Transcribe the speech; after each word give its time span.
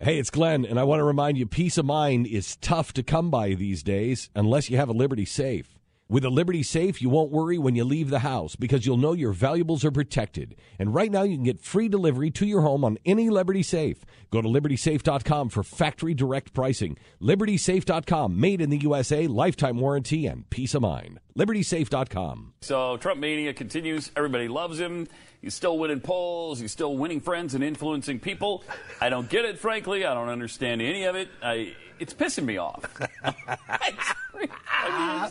Hey, 0.00 0.20
it's 0.20 0.30
Glenn, 0.30 0.64
and 0.64 0.78
I 0.78 0.84
want 0.84 1.00
to 1.00 1.04
remind 1.04 1.38
you 1.38 1.46
peace 1.46 1.76
of 1.76 1.84
mind 1.84 2.28
is 2.28 2.54
tough 2.58 2.92
to 2.92 3.02
come 3.02 3.32
by 3.32 3.54
these 3.54 3.82
days 3.82 4.30
unless 4.32 4.70
you 4.70 4.76
have 4.76 4.88
a 4.88 4.92
Liberty 4.92 5.24
safe. 5.24 5.76
With 6.10 6.24
a 6.24 6.30
Liberty 6.30 6.62
safe, 6.62 7.02
you 7.02 7.10
won't 7.10 7.30
worry 7.30 7.58
when 7.58 7.74
you 7.74 7.84
leave 7.84 8.08
the 8.08 8.20
house 8.20 8.56
because 8.56 8.86
you'll 8.86 8.96
know 8.96 9.12
your 9.12 9.34
valuables 9.34 9.84
are 9.84 9.90
protected. 9.90 10.56
And 10.78 10.94
right 10.94 11.10
now, 11.10 11.22
you 11.22 11.36
can 11.36 11.44
get 11.44 11.60
free 11.60 11.86
delivery 11.86 12.30
to 12.30 12.46
your 12.46 12.62
home 12.62 12.82
on 12.82 12.96
any 13.04 13.28
Liberty 13.28 13.62
safe. 13.62 14.06
Go 14.30 14.40
to 14.40 14.48
libertysafe.com 14.48 15.50
for 15.50 15.62
factory 15.62 16.14
direct 16.14 16.54
pricing. 16.54 16.96
Libertysafe.com, 17.20 18.40
made 18.40 18.62
in 18.62 18.70
the 18.70 18.78
USA, 18.78 19.26
lifetime 19.26 19.80
warranty, 19.80 20.26
and 20.26 20.48
peace 20.48 20.74
of 20.74 20.80
mind. 20.80 21.20
Libertysafe.com. 21.38 22.54
So 22.62 22.96
Trump 22.96 23.20
mania 23.20 23.52
continues. 23.52 24.10
Everybody 24.16 24.48
loves 24.48 24.78
him. 24.78 25.08
He's 25.42 25.54
still 25.54 25.78
winning 25.78 26.00
polls. 26.00 26.58
He's 26.58 26.72
still 26.72 26.96
winning 26.96 27.20
friends 27.20 27.54
and 27.54 27.62
influencing 27.62 28.18
people. 28.18 28.64
I 28.98 29.10
don't 29.10 29.28
get 29.28 29.44
it, 29.44 29.58
frankly. 29.58 30.06
I 30.06 30.14
don't 30.14 30.30
understand 30.30 30.80
any 30.80 31.04
of 31.04 31.16
it. 31.16 31.28
I, 31.42 31.74
it's 31.98 32.14
pissing 32.14 32.46
me 32.46 32.56
off. 32.56 32.82
I 33.24 35.22
mean, 35.22 35.30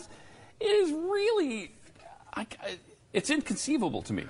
it 0.60 0.64
is 0.64 0.92
really, 0.92 1.72
I, 2.34 2.46
I, 2.62 2.78
it's 3.12 3.30
inconceivable 3.30 4.02
to 4.02 4.12
me. 4.12 4.24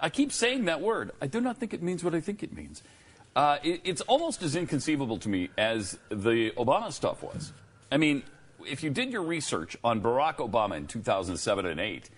I 0.00 0.10
keep 0.10 0.32
saying 0.32 0.66
that 0.66 0.80
word. 0.80 1.12
I 1.20 1.26
do 1.26 1.40
not 1.40 1.58
think 1.58 1.72
it 1.72 1.82
means 1.82 2.04
what 2.04 2.14
I 2.14 2.20
think 2.20 2.42
it 2.42 2.54
means. 2.54 2.82
Uh, 3.34 3.58
it, 3.62 3.80
it's 3.84 4.00
almost 4.02 4.42
as 4.42 4.56
inconceivable 4.56 5.18
to 5.18 5.28
me 5.28 5.50
as 5.58 5.98
the 6.08 6.50
Obama 6.52 6.92
stuff 6.92 7.22
was. 7.22 7.52
I 7.90 7.96
mean, 7.98 8.22
if 8.66 8.82
you 8.82 8.90
did 8.90 9.12
your 9.12 9.22
research 9.22 9.76
on 9.84 10.00
Barack 10.00 10.36
Obama 10.36 10.76
in 10.76 10.86
2007 10.86 11.66
and 11.66 11.80
8, 11.80 12.10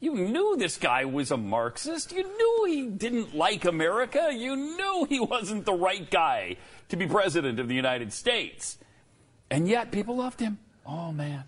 you 0.00 0.14
knew 0.14 0.56
this 0.58 0.76
guy 0.76 1.06
was 1.06 1.30
a 1.30 1.36
Marxist. 1.36 2.12
You 2.12 2.22
knew 2.22 2.64
he 2.68 2.86
didn't 2.88 3.34
like 3.34 3.64
America. 3.64 4.30
You 4.32 4.54
knew 4.54 5.06
he 5.08 5.18
wasn't 5.20 5.64
the 5.64 5.72
right 5.72 6.08
guy 6.10 6.56
to 6.90 6.96
be 6.96 7.06
president 7.06 7.58
of 7.58 7.68
the 7.68 7.74
United 7.74 8.12
States. 8.12 8.78
And 9.50 9.66
yet 9.66 9.90
people 9.90 10.16
loved 10.16 10.40
him. 10.40 10.58
Oh, 10.84 11.12
man. 11.12 11.44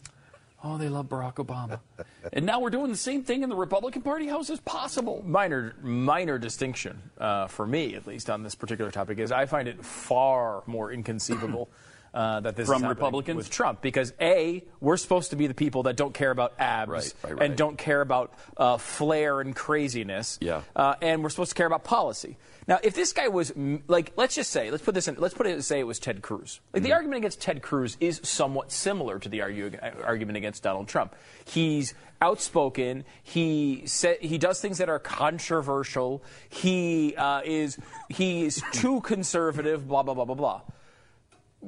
Oh, 0.62 0.76
they 0.76 0.88
love 0.88 1.06
Barack 1.06 1.34
Obama. 1.34 1.80
and 2.32 2.44
now 2.44 2.60
we're 2.60 2.70
doing 2.70 2.90
the 2.90 2.96
same 2.96 3.22
thing 3.22 3.42
in 3.42 3.48
the 3.48 3.56
Republican 3.56 4.02
Party. 4.02 4.26
How 4.26 4.40
is 4.40 4.48
this 4.48 4.60
possible? 4.60 5.22
Minor, 5.24 5.76
minor 5.82 6.36
distinction 6.38 7.00
uh, 7.18 7.46
for 7.46 7.66
me, 7.66 7.94
at 7.94 8.06
least 8.06 8.28
on 8.28 8.42
this 8.42 8.54
particular 8.54 8.90
topic, 8.90 9.18
is 9.18 9.30
I 9.30 9.46
find 9.46 9.68
it 9.68 9.84
far 9.84 10.64
more 10.66 10.92
inconceivable. 10.92 11.70
Uh, 12.18 12.40
that 12.40 12.56
this 12.56 12.66
from 12.66 12.82
is 12.82 12.88
Republicans 12.88 13.36
with 13.36 13.48
Trump 13.48 13.80
because 13.80 14.12
a 14.20 14.64
we're 14.80 14.96
supposed 14.96 15.30
to 15.30 15.36
be 15.36 15.46
the 15.46 15.54
people 15.54 15.84
that 15.84 15.94
don't 15.94 16.12
care 16.12 16.32
about 16.32 16.52
abs 16.58 16.90
right, 16.90 17.14
right, 17.22 17.32
right. 17.34 17.42
and 17.46 17.56
don't 17.56 17.78
care 17.78 18.00
about 18.00 18.34
uh, 18.56 18.76
flair 18.76 19.40
and 19.40 19.54
craziness. 19.54 20.36
Yeah. 20.40 20.62
Uh, 20.74 20.96
and 21.00 21.22
we're 21.22 21.28
supposed 21.28 21.50
to 21.50 21.54
care 21.54 21.68
about 21.68 21.84
policy. 21.84 22.36
Now, 22.66 22.80
if 22.82 22.94
this 22.94 23.12
guy 23.12 23.28
was 23.28 23.52
like, 23.86 24.12
let's 24.16 24.34
just 24.34 24.50
say, 24.50 24.72
let's 24.72 24.82
put 24.82 24.96
this 24.96 25.06
in, 25.06 25.14
let's 25.14 25.32
put 25.32 25.46
it 25.46 25.62
say 25.62 25.78
it 25.78 25.86
was 25.86 26.00
Ted 26.00 26.20
Cruz. 26.20 26.58
Like 26.72 26.82
Mm-hmm. 26.82 26.88
the 26.88 26.92
argument 26.92 27.18
against 27.18 27.40
Ted 27.40 27.62
Cruz 27.62 27.96
is 28.00 28.20
somewhat 28.24 28.72
similar 28.72 29.20
to 29.20 29.28
the 29.28 29.40
argue, 29.42 29.70
argument 30.04 30.36
against 30.38 30.64
Donald 30.64 30.88
Trump. 30.88 31.14
He's 31.44 31.94
outspoken. 32.20 33.04
He 33.22 33.84
sa- 33.86 34.18
he 34.20 34.38
does 34.38 34.60
things 34.60 34.78
that 34.78 34.88
are 34.88 34.98
controversial. 34.98 36.24
He 36.48 37.14
uh, 37.16 37.42
is 37.44 37.78
he 38.08 38.44
is 38.44 38.60
too 38.72 39.02
conservative. 39.02 39.86
Blah 39.86 40.02
blah 40.02 40.14
blah 40.14 40.24
blah 40.24 40.34
blah 40.34 40.60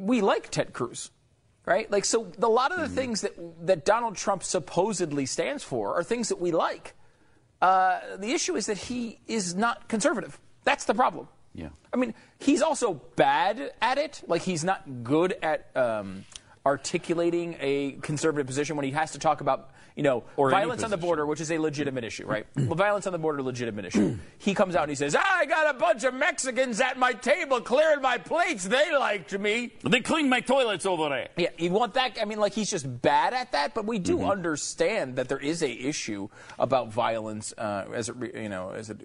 we 0.00 0.20
like 0.20 0.50
Ted 0.50 0.72
Cruz, 0.72 1.10
right? 1.66 1.90
Like, 1.90 2.04
so 2.04 2.32
a 2.40 2.48
lot 2.48 2.72
of 2.72 2.80
the 2.80 2.88
things 2.88 3.20
that 3.20 3.34
that 3.66 3.84
Donald 3.84 4.16
Trump 4.16 4.42
supposedly 4.42 5.26
stands 5.26 5.62
for 5.62 5.94
are 5.94 6.02
things 6.02 6.28
that 6.30 6.40
we 6.40 6.50
like. 6.52 6.94
Uh, 7.60 8.00
the 8.16 8.32
issue 8.32 8.56
is 8.56 8.66
that 8.66 8.78
he 8.78 9.20
is 9.26 9.54
not 9.54 9.88
conservative. 9.88 10.40
That's 10.64 10.86
the 10.86 10.94
problem. 10.94 11.28
Yeah. 11.54 11.68
I 11.92 11.96
mean, 11.96 12.14
he's 12.38 12.62
also 12.62 12.94
bad 13.16 13.72
at 13.82 13.98
it. 13.98 14.22
Like, 14.26 14.42
he's 14.42 14.64
not 14.64 15.04
good 15.04 15.34
at 15.42 15.68
um, 15.76 16.24
articulating 16.64 17.56
a 17.60 17.92
conservative 18.00 18.46
position 18.46 18.76
when 18.76 18.84
he 18.84 18.92
has 18.92 19.12
to 19.12 19.18
talk 19.18 19.40
about, 19.40 19.70
you 20.00 20.04
know, 20.04 20.24
Or 20.38 20.48
violence 20.50 20.82
on 20.82 20.88
the 20.88 20.96
border, 20.96 21.26
which 21.26 21.42
is 21.42 21.52
a 21.52 21.58
legitimate 21.58 22.04
issue, 22.04 22.24
right? 22.24 22.46
well, 22.56 22.74
violence 22.74 23.06
on 23.06 23.12
the 23.12 23.18
border, 23.18 23.42
legitimate 23.42 23.84
issue. 23.84 24.16
he 24.38 24.54
comes 24.54 24.74
out 24.74 24.84
and 24.84 24.88
he 24.90 24.94
says, 24.96 25.14
I 25.14 25.44
got 25.44 25.74
a 25.74 25.78
bunch 25.78 26.04
of 26.04 26.14
Mexicans 26.14 26.80
at 26.80 26.98
my 26.98 27.12
table 27.12 27.60
clearing 27.60 28.00
my 28.00 28.16
plates. 28.16 28.64
They 28.64 28.96
liked 28.96 29.38
me. 29.38 29.74
They 29.86 30.00
cleaned 30.00 30.30
my 30.30 30.40
toilets 30.40 30.86
over 30.86 31.10
there. 31.10 31.28
Yeah, 31.36 31.50
you 31.58 31.70
want 31.70 31.92
that? 31.94 32.16
I 32.18 32.24
mean, 32.24 32.38
like 32.38 32.54
he's 32.54 32.70
just 32.70 32.86
bad 33.02 33.34
at 33.34 33.52
that. 33.52 33.74
But 33.74 33.84
we 33.84 33.98
do 33.98 34.16
Mm-hmm. 34.20 34.30
understand 34.30 35.16
that 35.16 35.28
there 35.28 35.38
is 35.38 35.62
a 35.62 35.70
issue 35.70 36.28
about 36.58 36.92
violence 36.92 37.52
uh, 37.58 37.84
as 37.94 38.08
it 38.08 38.16
you 38.34 38.48
know 38.48 38.70
as 38.70 38.88
it 38.90 38.98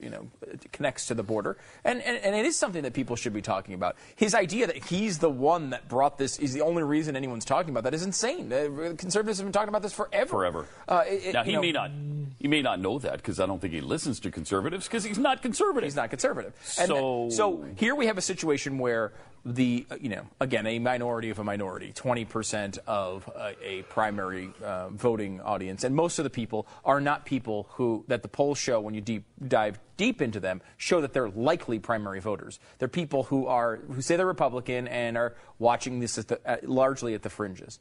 you 0.00 0.10
know 0.10 0.28
connects 0.72 1.06
to 1.06 1.14
the 1.14 1.22
border, 1.22 1.56
and, 1.84 2.02
and 2.02 2.18
and 2.18 2.34
it 2.34 2.44
is 2.44 2.56
something 2.56 2.82
that 2.82 2.92
people 2.92 3.14
should 3.16 3.32
be 3.32 3.42
talking 3.42 3.74
about. 3.74 3.96
His 4.16 4.34
idea 4.34 4.66
that 4.66 4.84
he's 4.84 5.18
the 5.18 5.30
one 5.30 5.70
that 5.70 5.88
brought 5.88 6.18
this 6.18 6.38
is 6.38 6.52
the 6.52 6.60
only 6.62 6.82
reason 6.82 7.16
anyone's 7.16 7.44
talking 7.44 7.70
about 7.70 7.84
that 7.84 7.94
is 7.94 8.02
insane. 8.02 8.50
Conservatives 8.96 9.38
have 9.38 9.46
been 9.46 9.52
talking 9.52 9.68
about 9.68 9.82
this 9.82 9.92
forever. 9.92 10.39
Forever. 10.40 10.66
Uh, 10.88 11.04
it- 11.06 11.34
now 11.34 11.44
he 11.44 11.52
know, 11.52 11.60
may 11.60 11.72
not 11.72 11.90
he 12.38 12.48
may 12.48 12.62
not 12.62 12.80
know 12.80 12.98
that 12.98 13.18
because 13.18 13.38
I 13.38 13.44
don't 13.44 13.60
think 13.60 13.74
he 13.74 13.82
listens 13.82 14.18
to 14.20 14.30
conservatives 14.30 14.86
because 14.88 15.04
he's 15.04 15.18
not 15.18 15.42
conservative. 15.42 15.84
He's 15.86 15.96
not 15.96 16.08
conservative. 16.08 16.54
And 16.78 16.88
So- 16.88 17.28
so 17.30 17.64
here 17.76 17.94
we 17.94 18.06
have 18.06 18.16
a 18.16 18.22
situation 18.22 18.78
where 18.78 19.12
the 19.44 19.86
uh, 19.90 19.96
you 20.00 20.08
know 20.10 20.26
again 20.40 20.66
a 20.66 20.78
minority 20.78 21.28
of 21.30 21.38
a 21.38 21.44
minority, 21.44 21.92
20% 21.94 22.78
of 22.86 23.26
a, 23.34 23.54
a 23.62 23.82
primary 23.84 24.50
uh, 24.64 24.88
voting 24.90 25.40
audience, 25.40 25.82
and 25.84 25.94
most 25.94 26.18
of 26.18 26.24
the 26.24 26.30
people 26.30 26.66
are 26.84 27.00
not 27.00 27.24
people 27.26 27.66
who 27.72 28.04
that 28.08 28.22
the 28.22 28.28
polls 28.28 28.58
show 28.58 28.80
when 28.80 28.94
you 28.94 29.00
deep 29.00 29.24
dive 29.46 29.78
deep 29.96 30.20
into 30.22 30.40
them 30.40 30.60
show 30.78 31.00
that 31.02 31.12
they're 31.14 31.28
likely 31.30 31.78
primary 31.78 32.20
voters. 32.20 32.58
They're 32.78 32.88
people 32.88 33.24
who 33.24 33.46
are 33.46 33.76
who 33.76 34.00
say 34.02 34.16
they're 34.16 34.26
Republican 34.26 34.88
and 34.88 35.16
are 35.18 35.34
watching 35.58 36.00
this 36.00 36.16
at 36.18 36.28
the, 36.28 36.40
uh, 36.46 36.56
largely 36.62 37.14
at 37.14 37.22
the 37.22 37.30
fringes. 37.30 37.78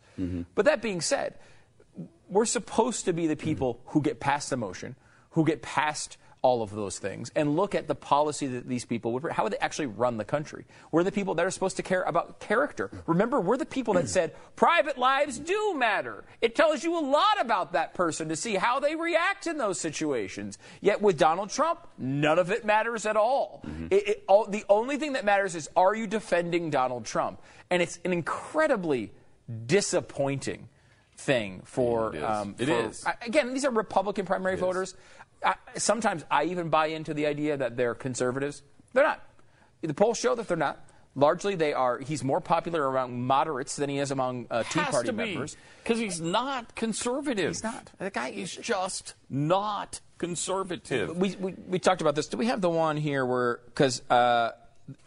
But 0.55 0.65
that 0.65 0.81
being 0.81 1.01
said, 1.01 1.35
we're 2.29 2.45
supposed 2.45 3.05
to 3.05 3.13
be 3.13 3.27
the 3.27 3.35
people 3.35 3.81
who 3.87 4.01
get 4.01 4.19
past 4.19 4.49
the 4.49 4.57
motion, 4.57 4.95
who 5.31 5.45
get 5.45 5.61
past 5.61 6.17
all 6.41 6.61
of 6.61 6.71
those 6.71 6.99
things, 6.99 7.29
and 7.35 7.57
look 7.57 7.75
at 7.75 7.87
the 7.87 7.95
policy 7.95 8.47
that 8.47 8.67
these 8.67 8.85
people 8.85 9.11
would. 9.11 9.29
How 9.31 9.43
would 9.43 9.53
they 9.53 9.57
actually 9.57 9.87
run 9.87 10.17
the 10.17 10.23
country? 10.23 10.65
We're 10.91 11.03
the 11.03 11.11
people 11.11 11.35
that 11.35 11.45
are 11.45 11.51
supposed 11.51 11.75
to 11.77 11.83
care 11.83 12.01
about 12.03 12.39
character. 12.39 12.89
Remember, 13.07 13.41
we're 13.41 13.57
the 13.57 13.65
people 13.65 13.95
that 13.95 14.07
said 14.07 14.33
private 14.55 14.97
lives 14.97 15.37
do 15.37 15.73
matter. 15.75 16.23
It 16.41 16.55
tells 16.55 16.83
you 16.83 16.97
a 16.97 17.03
lot 17.03 17.41
about 17.41 17.73
that 17.73 17.93
person 17.93 18.29
to 18.29 18.37
see 18.37 18.55
how 18.55 18.79
they 18.79 18.95
react 18.95 19.47
in 19.47 19.57
those 19.57 19.79
situations. 19.79 20.57
Yet 20.79 21.01
with 21.01 21.17
Donald 21.17 21.49
Trump, 21.49 21.85
none 21.97 22.39
of 22.39 22.51
it 22.51 22.63
matters 22.63 23.05
at 23.05 23.17
all. 23.17 23.61
Mm-hmm. 23.67 23.87
It, 23.91 24.07
it, 24.07 24.23
all 24.27 24.45
the 24.45 24.63
only 24.69 24.95
thing 24.95 25.13
that 25.13 25.25
matters 25.25 25.55
is 25.55 25.69
are 25.75 25.93
you 25.93 26.07
defending 26.07 26.69
Donald 26.69 27.05
Trump? 27.05 27.41
And 27.69 27.81
it's 27.81 27.99
an 28.05 28.13
incredibly 28.13 29.11
disappointing 29.65 30.68
thing 31.19 31.61
for. 31.65 32.15
It 32.15 32.19
is. 32.19 32.23
um, 32.23 32.55
It 32.57 32.65
for- 32.65 32.71
is. 32.89 33.05
I- 33.05 33.15
again, 33.25 33.53
these 33.53 33.65
are 33.65 33.71
Republican 33.71 34.25
primary 34.25 34.55
voters. 34.57 34.95
I, 35.43 35.55
sometimes 35.77 36.25
I 36.29 36.45
even 36.45 36.69
buy 36.69 36.87
into 36.87 37.13
the 37.13 37.25
idea 37.25 37.55
that 37.57 37.77
they're 37.77 37.95
conservatives. 37.95 38.61
They're 38.93 39.03
not. 39.03 39.21
The 39.81 39.93
polls 39.93 40.17
show 40.17 40.35
that 40.35 40.47
they're 40.47 40.57
not. 40.57 40.79
Largely, 41.15 41.55
they 41.55 41.73
are. 41.73 41.99
He's 41.99 42.23
more 42.23 42.39
popular 42.39 42.85
among 42.85 43.21
moderates 43.21 43.75
than 43.75 43.89
he 43.89 43.97
is 43.99 44.11
among 44.11 44.47
uh, 44.51 44.63
Tea 44.63 44.79
has 44.79 44.89
Party 44.93 45.11
members. 45.11 45.57
because 45.83 45.97
he's 45.97 46.21
not 46.21 46.75
conservative. 46.75 47.49
He's 47.49 47.63
not. 47.63 47.89
The 47.97 48.09
guy 48.11 48.29
is 48.29 48.55
just 48.55 49.15
not 49.29 50.01
conservative. 50.17 51.15
we, 51.17 51.35
we, 51.37 51.55
we 51.67 51.79
talked 51.79 52.01
about 52.01 52.15
this. 52.15 52.27
Do 52.27 52.37
we 52.37 52.45
have 52.45 52.61
the 52.61 52.69
one 52.69 52.95
here 52.95 53.25
where 53.25 53.59
because 53.65 54.01
uh, 54.09 54.51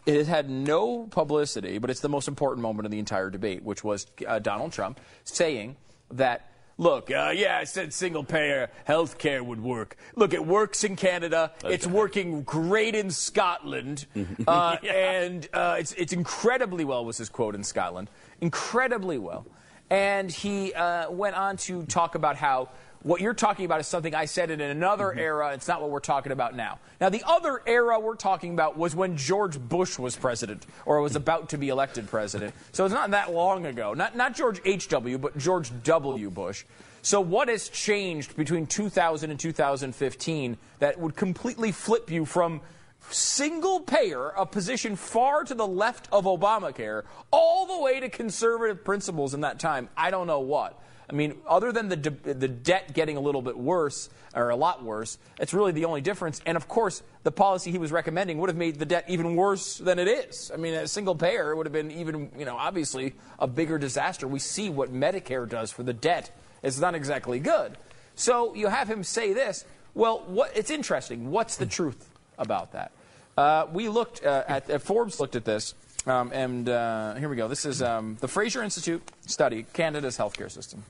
it 0.05 0.15
has 0.15 0.27
had 0.27 0.49
no 0.49 1.03
publicity, 1.07 1.77
but 1.77 1.89
it's 1.89 2.01
the 2.01 2.09
most 2.09 2.27
important 2.27 2.61
moment 2.61 2.85
of 2.85 2.91
the 2.91 2.99
entire 2.99 3.29
debate, 3.29 3.63
which 3.63 3.83
was 3.83 4.05
uh, 4.27 4.39
Donald 4.39 4.73
Trump 4.73 4.99
saying 5.23 5.77
that. 6.11 6.49
Look, 6.79 7.11
uh, 7.11 7.31
yeah, 7.35 7.57
I 7.59 7.65
said 7.65 7.93
single 7.93 8.23
payer 8.23 8.69
health 8.85 9.19
care 9.19 9.43
would 9.43 9.61
work. 9.61 9.95
Look, 10.15 10.33
it 10.33 10.43
works 10.43 10.83
in 10.83 10.95
Canada. 10.95 11.51
It's 11.63 11.85
working 11.85 12.41
great 12.43 12.95
in 12.95 13.11
Scotland. 13.11 14.05
Uh, 14.47 14.77
And 14.83 15.47
uh, 15.53 15.75
it's, 15.77 15.93
it's 15.93 16.13
incredibly 16.13 16.83
well, 16.83 17.05
was 17.05 17.17
his 17.19 17.29
quote 17.29 17.53
in 17.53 17.63
Scotland. 17.63 18.09
Incredibly 18.41 19.19
well. 19.19 19.45
And 19.91 20.31
he 20.31 20.73
uh, 20.73 21.11
went 21.11 21.35
on 21.35 21.57
to 21.57 21.83
talk 21.85 22.15
about 22.15 22.35
how 22.37 22.69
what 23.03 23.21
you're 23.21 23.33
talking 23.33 23.65
about 23.65 23.79
is 23.79 23.87
something 23.87 24.15
I 24.15 24.25
said 24.25 24.49
in 24.49 24.61
another 24.61 25.07
Mm-hmm. 25.09 25.19
era. 25.19 25.53
It's 25.53 25.67
not 25.67 25.81
what 25.81 25.89
we're 25.89 25.99
talking 25.99 26.31
about 26.31 26.55
now. 26.55 26.79
Now, 27.01 27.09
the 27.09 27.23
other 27.25 27.61
era 27.67 27.99
we're 27.99 28.15
talking 28.15 28.53
about 28.53 28.77
was 28.77 28.95
when 28.95 29.17
George 29.17 29.59
Bush 29.59 29.99
was 29.99 30.15
president 30.15 30.65
or 30.85 31.01
was 31.01 31.15
about 31.15 31.49
to 31.49 31.57
be 31.57 31.69
elected 31.69 32.07
president. 32.07 32.53
So 32.71 32.85
it's 32.85 32.93
not 32.93 33.11
that 33.11 33.33
long 33.33 33.65
ago. 33.65 33.93
Not, 33.93 34.15
not 34.15 34.35
George 34.35 34.61
H.W., 34.63 35.17
but 35.17 35.37
George 35.37 35.71
W. 35.83 36.29
Bush. 36.29 36.63
So 37.01 37.19
what 37.19 37.49
has 37.49 37.67
changed 37.67 38.37
between 38.37 38.65
2000 38.65 39.29
and 39.29 39.39
2015 39.39 40.57
that 40.79 40.97
would 40.97 41.17
completely 41.17 41.73
flip 41.73 42.09
you 42.09 42.23
from 42.23 42.61
single 43.09 43.81
payer, 43.81 44.29
a 44.29 44.45
position 44.45 44.95
far 44.95 45.43
to 45.43 45.53
the 45.53 45.67
left 45.67 46.07
of 46.13 46.23
Obamacare, 46.23 47.03
all 47.31 47.65
the 47.65 47.83
way 47.83 47.99
to 47.99 48.07
conservative 48.07 48.85
principles 48.85 49.33
in 49.33 49.41
that 49.41 49.59
time? 49.59 49.89
I 49.97 50.09
don't 50.11 50.27
know 50.27 50.39
what. 50.39 50.79
I 51.09 51.13
mean, 51.13 51.35
other 51.47 51.71
than 51.71 51.89
the 51.89 51.95
de- 51.95 52.33
the 52.33 52.47
debt 52.47 52.93
getting 52.93 53.17
a 53.17 53.19
little 53.19 53.41
bit 53.41 53.57
worse 53.57 54.09
or 54.33 54.49
a 54.49 54.55
lot 54.55 54.83
worse, 54.83 55.17
it's 55.39 55.53
really 55.53 55.71
the 55.71 55.85
only 55.85 56.01
difference. 56.01 56.41
And 56.45 56.55
of 56.55 56.67
course, 56.67 57.03
the 57.23 57.31
policy 57.31 57.71
he 57.71 57.77
was 57.77 57.91
recommending 57.91 58.37
would 58.39 58.49
have 58.49 58.57
made 58.57 58.79
the 58.79 58.85
debt 58.85 59.05
even 59.07 59.35
worse 59.35 59.77
than 59.77 59.99
it 59.99 60.07
is. 60.07 60.51
I 60.53 60.57
mean, 60.57 60.73
a 60.73 60.87
single 60.87 61.15
payer 61.15 61.55
would 61.55 61.65
have 61.65 61.73
been 61.73 61.91
even, 61.91 62.31
you 62.37 62.45
know, 62.45 62.57
obviously 62.57 63.15
a 63.39 63.47
bigger 63.47 63.77
disaster. 63.77 64.27
We 64.27 64.39
see 64.39 64.69
what 64.69 64.93
Medicare 64.93 65.47
does 65.47 65.71
for 65.71 65.83
the 65.83 65.93
debt. 65.93 66.31
It's 66.61 66.79
not 66.79 66.95
exactly 66.95 67.39
good. 67.39 67.77
So 68.15 68.53
you 68.55 68.67
have 68.67 68.87
him 68.89 69.03
say 69.03 69.33
this. 69.33 69.65
Well, 69.93 70.23
what, 70.27 70.55
it's 70.55 70.71
interesting. 70.71 71.31
What's 71.31 71.57
the 71.57 71.65
truth 71.65 72.09
about 72.37 72.71
that? 72.71 72.91
Uh, 73.37 73.67
we 73.71 73.89
looked 73.89 74.23
uh, 74.23 74.43
at, 74.47 74.69
at, 74.69 74.81
Forbes 74.81 75.19
looked 75.19 75.35
at 75.35 75.45
this, 75.45 75.73
um, 76.05 76.31
and 76.33 76.67
uh, 76.67 77.15
here 77.15 77.29
we 77.29 77.35
go. 77.35 77.47
This 77.47 77.65
is 77.65 77.81
um, 77.81 78.17
the 78.19 78.27
Fraser 78.27 78.63
Institute 78.63 79.01
study, 79.25 79.65
Canada's 79.73 80.17
healthcare 80.17 80.51
system. 80.51 80.83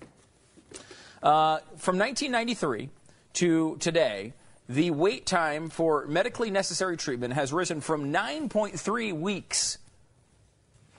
Uh, 1.21 1.59
from 1.77 1.97
1993 1.97 2.89
to 3.33 3.77
today, 3.79 4.33
the 4.67 4.91
wait 4.91 5.25
time 5.25 5.69
for 5.69 6.05
medically 6.07 6.51
necessary 6.51 6.97
treatment 6.97 7.33
has 7.33 7.53
risen 7.53 7.81
from 7.81 8.11
9.3 8.11 9.13
weeks. 9.13 9.77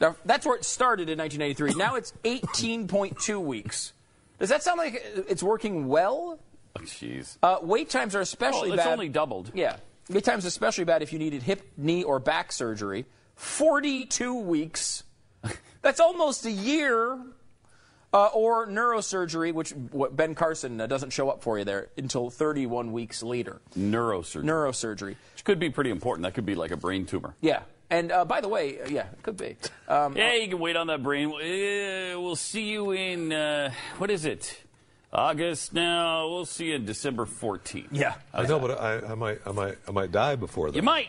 Now, 0.00 0.16
that's 0.24 0.46
where 0.46 0.56
it 0.56 0.64
started 0.64 1.08
in 1.08 1.18
1993. 1.18 1.78
Now 1.78 1.96
it's 1.96 2.12
18.2 2.24 3.40
weeks. 3.42 3.92
Does 4.38 4.48
that 4.48 4.62
sound 4.62 4.78
like 4.78 5.02
it's 5.28 5.42
working 5.42 5.88
well? 5.88 6.38
Oh, 6.76 6.80
jeez. 6.80 7.38
Uh, 7.42 7.58
wait 7.62 7.90
times 7.90 8.14
are 8.14 8.20
especially 8.20 8.70
well, 8.70 8.78
it's 8.78 8.84
bad. 8.84 8.92
only 8.92 9.08
doubled. 9.08 9.52
Yeah. 9.54 9.76
Wait 10.10 10.24
times 10.24 10.44
especially 10.44 10.84
bad 10.84 11.02
if 11.02 11.12
you 11.12 11.18
needed 11.18 11.42
hip, 11.42 11.62
knee, 11.76 12.02
or 12.02 12.18
back 12.18 12.52
surgery. 12.52 13.06
42 13.36 14.34
weeks. 14.34 15.02
That's 15.82 16.00
almost 16.00 16.44
a 16.46 16.50
year. 16.50 17.18
Uh, 18.12 18.26
or 18.32 18.68
neurosurgery, 18.68 19.52
which 19.52 19.74
Ben 20.12 20.36
Carson 20.36 20.80
uh, 20.80 20.86
doesn't 20.86 21.10
show 21.10 21.28
up 21.30 21.42
for 21.42 21.58
you 21.58 21.64
there 21.64 21.88
until 21.96 22.30
31 22.30 22.92
weeks 22.92 23.24
later. 23.24 23.60
Neurosurgery. 23.76 24.44
Neurosurgery. 24.44 25.16
Which 25.32 25.42
could 25.42 25.58
be 25.58 25.68
pretty 25.68 25.90
important. 25.90 26.22
That 26.22 26.34
could 26.34 26.46
be 26.46 26.54
like 26.54 26.70
a 26.70 26.76
brain 26.76 27.06
tumor. 27.06 27.34
Yeah. 27.40 27.62
And 27.90 28.12
uh, 28.12 28.24
by 28.24 28.40
the 28.40 28.46
way, 28.48 28.80
uh, 28.80 28.88
yeah, 28.88 29.06
it 29.12 29.22
could 29.24 29.36
be. 29.36 29.56
Um, 29.88 30.16
yeah, 30.16 30.34
you 30.34 30.48
can 30.48 30.60
wait 30.60 30.76
on 30.76 30.86
that 30.86 31.02
brain. 31.02 31.28
Uh, 31.32 32.20
we'll 32.20 32.36
see 32.36 32.68
you 32.70 32.92
in, 32.92 33.32
uh, 33.32 33.72
what 33.98 34.12
is 34.12 34.24
it? 34.24 34.60
August 35.12 35.72
now. 35.74 36.28
We'll 36.28 36.44
see 36.44 36.66
you 36.66 36.78
December 36.78 37.24
14th. 37.24 37.88
Yeah. 37.90 38.14
I 38.32 38.46
know, 38.46 38.58
but 38.58 38.80
I, 38.80 39.12
I 39.12 39.14
might, 39.14 39.40
I 39.46 39.52
might, 39.52 39.78
I 39.86 39.90
might 39.90 40.12
die 40.12 40.36
before 40.36 40.70
that. 40.70 40.76
You 40.76 40.82
might. 40.82 41.08